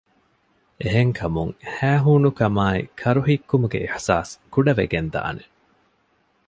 [0.81, 5.43] އެހެންކަމުން ހައިހޫނުކަމާއި ކަރުހިއްކުމުގެ އިޙްސާސް ކުޑަވެގެންދާނެ